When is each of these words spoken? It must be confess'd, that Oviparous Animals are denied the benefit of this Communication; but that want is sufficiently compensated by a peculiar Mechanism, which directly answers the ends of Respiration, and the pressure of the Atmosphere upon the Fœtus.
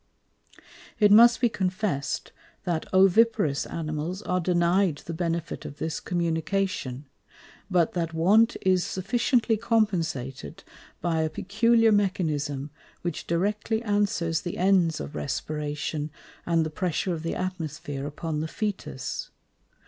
It 0.97 1.11
must 1.11 1.39
be 1.41 1.47
confess'd, 1.47 2.31
that 2.63 2.91
Oviparous 2.91 3.67
Animals 3.67 4.23
are 4.23 4.39
denied 4.39 5.03
the 5.05 5.13
benefit 5.13 5.63
of 5.63 5.77
this 5.77 5.99
Communication; 5.99 7.05
but 7.69 7.93
that 7.93 8.11
want 8.11 8.57
is 8.63 8.83
sufficiently 8.83 9.57
compensated 9.57 10.63
by 11.01 11.21
a 11.21 11.29
peculiar 11.29 11.91
Mechanism, 11.91 12.71
which 13.03 13.27
directly 13.27 13.83
answers 13.83 14.41
the 14.41 14.57
ends 14.57 14.99
of 14.99 15.13
Respiration, 15.13 16.09
and 16.47 16.65
the 16.65 16.71
pressure 16.71 17.13
of 17.13 17.21
the 17.21 17.35
Atmosphere 17.35 18.07
upon 18.07 18.39
the 18.39 18.47
Fœtus. 18.47 19.29